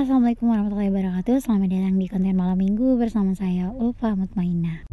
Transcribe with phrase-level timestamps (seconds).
[0.00, 1.44] Assalamualaikum warahmatullahi wabarakatuh.
[1.44, 4.88] Selamat datang di konten malam minggu bersama saya Ulfa Mutmainah.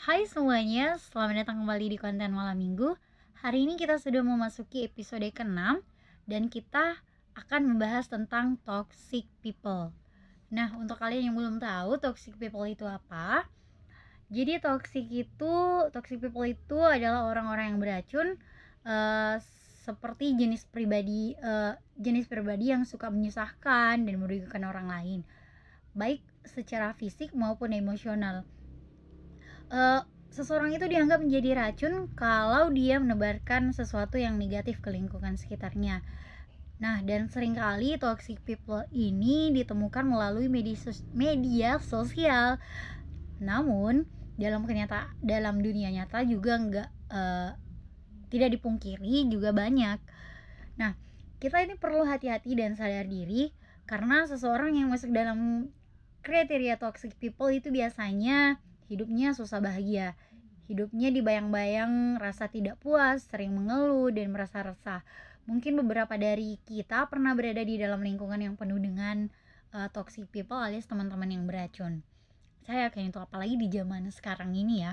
[0.00, 2.96] Hai semuanya, selamat datang kembali di konten malam minggu.
[3.44, 5.84] Hari ini kita sudah memasuki episode ke-6
[6.24, 7.04] Dan kita
[7.36, 9.92] akan membahas tentang toxic people.
[10.48, 13.44] Nah, untuk kalian yang belum tahu toxic people itu apa
[14.28, 15.54] jadi toxic itu
[15.88, 18.28] toxic people itu adalah orang-orang yang beracun
[18.84, 19.40] uh,
[19.88, 25.20] seperti jenis pribadi uh, jenis pribadi yang suka menyusahkan dan merugikan orang lain.
[25.96, 28.44] Baik secara fisik maupun emosional.
[29.72, 36.04] Uh, seseorang itu dianggap menjadi racun kalau dia menebarkan sesuatu yang negatif ke lingkungan sekitarnya.
[36.78, 40.78] Nah, dan sering kali toxic people ini ditemukan melalui media,
[41.10, 42.60] media sosial.
[43.42, 44.06] Namun,
[44.38, 47.50] dalam kenyata dalam dunia nyata juga nggak uh,
[48.30, 49.98] tidak dipungkiri juga banyak.
[50.78, 50.94] Nah
[51.42, 53.50] kita ini perlu hati-hati dan sadar diri
[53.90, 55.70] karena seseorang yang masuk dalam
[56.22, 60.14] kriteria toxic people itu biasanya hidupnya susah bahagia.
[60.70, 65.02] Hidupnya dibayang-bayang rasa tidak puas sering mengeluh dan merasa resah.
[65.48, 69.32] Mungkin beberapa dari kita pernah berada di dalam lingkungan yang penuh dengan
[69.72, 72.04] uh, toxic people alias teman-teman yang beracun
[72.68, 74.92] saya kayak itu apalagi di zaman sekarang ini ya.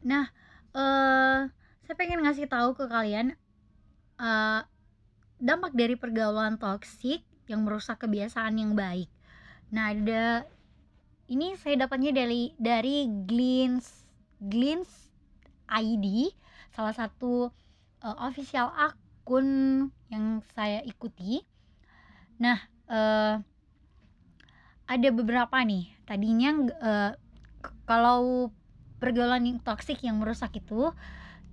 [0.00, 0.32] Nah
[0.72, 1.44] uh,
[1.84, 3.36] saya pengen ngasih tahu ke kalian
[4.16, 4.64] uh,
[5.36, 7.20] dampak dari pergaulan toksik
[7.52, 9.12] yang merusak kebiasaan yang baik.
[9.68, 10.48] Nah ada
[11.28, 14.08] ini saya dapatnya dari dari Glins
[14.40, 15.12] Glins
[15.68, 16.32] ID
[16.72, 17.52] salah satu
[18.00, 21.44] uh, official akun yang saya ikuti.
[22.40, 22.56] Nah
[22.88, 23.36] uh,
[24.90, 25.86] ada beberapa nih.
[26.02, 26.50] Tadinya
[26.82, 27.12] uh,
[27.86, 28.50] kalau
[28.98, 30.90] pergaulan yang toksik yang merusak itu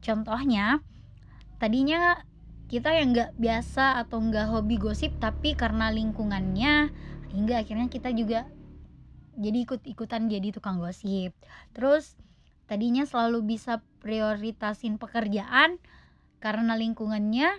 [0.01, 0.81] contohnya
[1.61, 2.19] tadinya
[2.67, 6.91] kita yang nggak biasa atau nggak hobi gosip tapi karena lingkungannya
[7.31, 8.49] hingga akhirnya kita juga
[9.37, 11.37] jadi ikut-ikutan jadi tukang gosip.
[11.77, 12.17] Terus
[12.65, 15.77] tadinya selalu bisa prioritasin pekerjaan
[16.41, 17.53] karena lingkungannya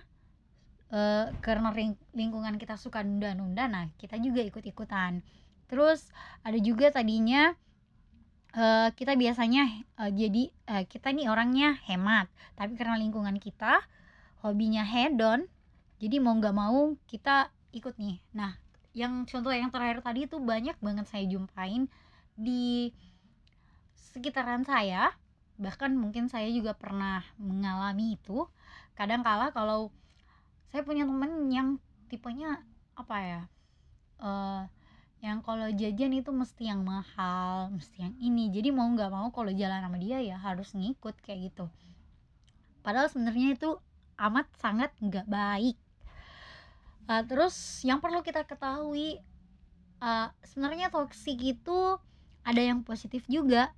[0.92, 1.72] uh, karena
[2.12, 5.24] lingkungan kita suka nunda-nunda nah kita juga ikut-ikutan
[5.68, 6.08] terus
[6.42, 7.52] ada juga tadinya
[8.56, 12.26] uh, kita biasanya uh, jadi uh, kita nih orangnya hemat.
[12.56, 13.84] Tapi karena lingkungan kita
[14.42, 15.46] hobinya hedon
[15.98, 18.18] jadi mau nggak mau kita ikut nih.
[18.34, 18.56] Nah
[18.96, 21.86] yang contoh yang terakhir tadi itu banyak banget saya jumpain
[22.34, 22.90] di
[23.94, 25.12] sekitaran saya.
[25.58, 28.46] Bahkan mungkin saya juga pernah mengalami itu.
[28.94, 29.90] Kadang kala kalau
[30.70, 31.68] saya punya temen yang
[32.08, 32.62] tipenya
[32.98, 33.42] apa ya
[34.20, 34.66] uh,
[35.18, 38.54] yang kalau jajan itu mesti yang mahal mesti yang ini.
[38.54, 41.66] Jadi mau nggak mau kalau jalan sama dia ya harus ngikut kayak gitu.
[42.86, 43.70] Padahal sebenarnya itu
[44.18, 45.76] amat sangat nggak baik.
[47.08, 49.18] Uh, terus yang perlu kita ketahui
[49.98, 51.98] uh, sebenarnya toksik itu
[52.46, 53.74] ada yang positif juga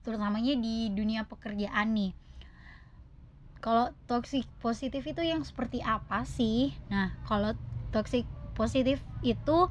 [0.00, 2.12] terutamanya di dunia pekerjaan nih.
[3.60, 6.72] Kalau toksik positif itu yang seperti apa sih?
[6.88, 7.52] Nah kalau
[7.92, 8.24] toksik
[8.56, 9.68] positif itu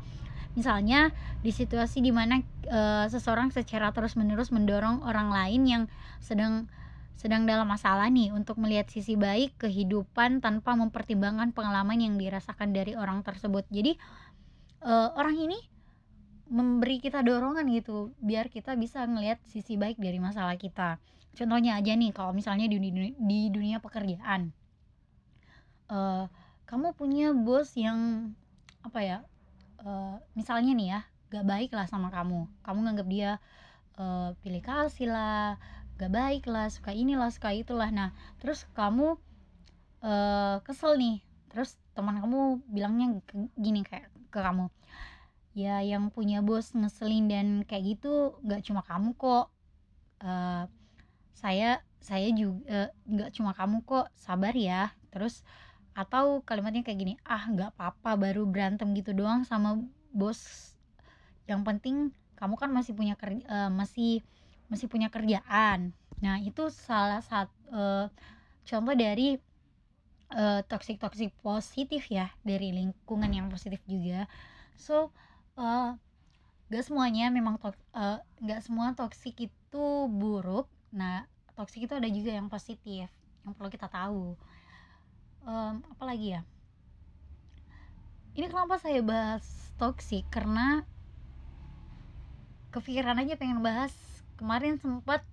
[0.58, 1.14] Misalnya
[1.46, 5.84] di situasi di mana e, seseorang secara terus-menerus mendorong orang lain yang
[6.18, 6.66] sedang
[7.18, 12.98] sedang dalam masalah nih untuk melihat sisi baik kehidupan tanpa mempertimbangkan pengalaman yang dirasakan dari
[12.98, 13.70] orang tersebut.
[13.70, 13.94] Jadi
[14.82, 15.58] e, orang ini
[16.48, 20.98] memberi kita dorongan gitu biar kita bisa ngelihat sisi baik dari masalah kita.
[21.38, 24.50] Contohnya aja nih kalau misalnya di dunia, di dunia pekerjaan,
[25.92, 26.26] uh,
[26.66, 28.32] kamu punya bos yang
[28.82, 29.18] apa ya
[29.84, 32.48] uh, misalnya nih ya gak baik lah sama kamu.
[32.64, 33.32] Kamu nganggap dia
[34.00, 35.60] uh, pilih kasih lah
[35.98, 39.18] gak baik lah suka inilah suka itulah nah terus kamu
[40.06, 41.22] uh, kesel nih.
[41.52, 43.20] Terus teman kamu bilangnya
[43.58, 44.70] gini kayak ke kamu
[45.58, 49.50] ya yang punya bos ngeselin dan kayak gitu gak cuma kamu kok.
[50.22, 50.70] Uh,
[51.34, 54.10] saya saya juga nggak cuma kamu kok.
[54.14, 54.94] Sabar ya.
[55.10, 55.42] Terus
[55.98, 59.82] atau kalimatnya kayak gini ah nggak apa-apa baru berantem gitu doang sama
[60.14, 60.38] bos.
[61.50, 61.96] Yang penting
[62.38, 64.22] kamu kan masih punya kerja uh, masih
[64.70, 65.98] masih punya kerjaan.
[66.22, 68.06] Nah itu salah satu uh,
[68.62, 69.42] contoh dari
[70.38, 74.30] uh, toxic toxic positif ya dari lingkungan yang positif juga.
[74.78, 75.10] So
[75.58, 75.98] uh,
[76.70, 80.70] gak semuanya memang to uh, gak semua toxic itu buruk.
[80.94, 81.26] Nah
[81.58, 83.10] toxic itu ada juga yang positif
[83.42, 84.38] yang perlu kita tahu
[85.48, 86.42] um, apa lagi ya?
[88.38, 89.42] Ini kenapa saya bahas
[89.82, 90.86] toxic karena
[92.76, 93.96] kepikiran aja pengen bahas.
[94.38, 95.26] Kemarin sempat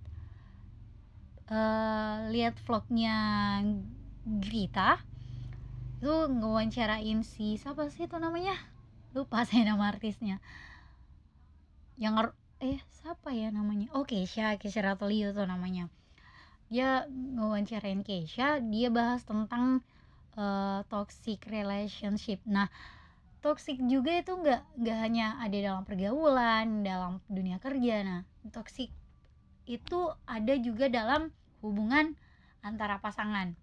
[1.51, 3.15] uh, lihat vlognya
[4.25, 4.97] Grita.
[6.01, 8.57] Itu ngewawancarain si siapa sih itu namanya?
[9.13, 10.41] Lupa saya nama artisnya.
[12.01, 12.33] Yang
[12.63, 13.93] eh siapa ya namanya?
[13.93, 14.57] Oh Keisha.
[14.57, 15.85] Keisha Ratolio tuh namanya.
[16.73, 18.57] Dia ngewawancarain Keisha.
[18.65, 19.85] Dia bahas tentang
[20.39, 22.39] uh, toxic relationship.
[22.47, 22.67] Nah
[23.39, 28.03] toxic juga itu nggak nggak hanya ada dalam pergaulan dalam dunia kerja.
[28.03, 28.19] Nah
[28.51, 28.91] toxic
[29.65, 29.99] itu
[30.29, 31.33] ada juga dalam
[31.65, 32.13] hubungan
[32.61, 33.57] antara pasangan.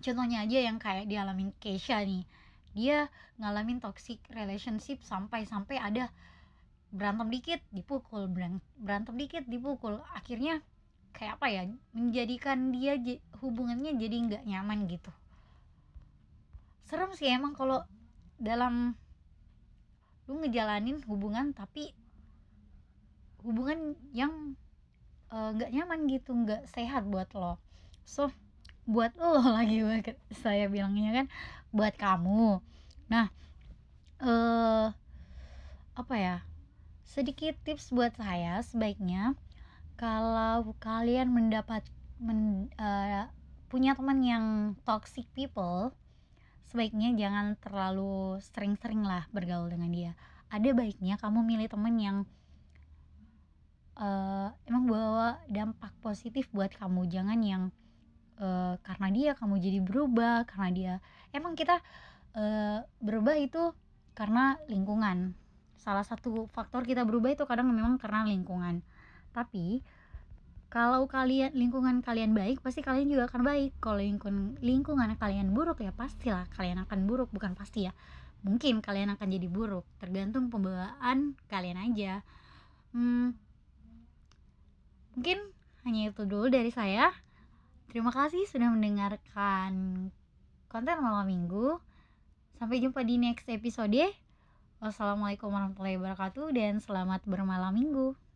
[0.00, 2.24] Contohnya aja yang kayak dialamin Keisha nih.
[2.72, 6.08] Dia ngalamin toxic relationship sampai-sampai ada
[6.90, 8.26] berantem dikit dipukul
[8.78, 10.02] berantem dikit dipukul.
[10.14, 10.62] Akhirnya
[11.10, 12.94] kayak apa ya menjadikan dia
[13.42, 15.10] hubungannya jadi nggak nyaman gitu
[16.88, 17.84] serem sih emang kalau
[18.40, 18.96] dalam
[20.30, 21.90] lu ngejalanin hubungan tapi
[23.42, 24.54] hubungan yang
[25.32, 27.58] eh, nggak uh, nyaman gitu nggak sehat buat lo.
[28.06, 28.30] So
[28.86, 29.82] buat lo lagi
[30.30, 31.26] saya bilangnya kan
[31.74, 32.62] buat kamu.
[33.10, 33.26] Nah
[34.20, 34.86] eh uh,
[35.96, 36.36] apa ya
[37.04, 39.34] sedikit tips buat saya sebaiknya
[39.98, 41.84] kalau kalian mendapat
[42.22, 43.26] men, uh,
[43.68, 44.46] punya teman yang
[44.86, 45.92] toxic people
[46.70, 50.12] sebaiknya jangan terlalu sering-sering lah bergaul dengan dia.
[50.54, 52.16] Ada baiknya kamu milih teman yang
[53.98, 57.10] uh, emang bawa dampak positif buat kamu.
[57.10, 57.74] Jangan yang
[58.38, 60.94] uh, karena dia kamu jadi berubah karena dia
[61.34, 61.82] emang kita
[62.38, 63.74] uh, berubah itu
[64.14, 65.34] karena lingkungan.
[65.74, 68.86] Salah satu faktor kita berubah itu kadang memang karena lingkungan.
[69.34, 69.82] Tapi
[70.70, 73.74] kalau kalian lingkungan kalian baik pasti kalian juga akan baik.
[73.82, 77.92] Kalau lingkungan lingkungan kalian buruk ya pastilah kalian akan buruk bukan pasti ya.
[78.46, 82.22] Mungkin kalian akan jadi buruk tergantung pembawaan kalian aja.
[82.94, 83.34] Hmm,
[85.18, 85.42] mungkin
[85.82, 87.10] hanya itu dulu dari saya.
[87.90, 90.06] Terima kasih sudah mendengarkan
[90.70, 91.82] konten malam minggu.
[92.62, 94.06] Sampai jumpa di next episode.
[94.78, 98.29] Wassalamualaikum warahmatullahi wabarakatuh dan selamat bermalam minggu.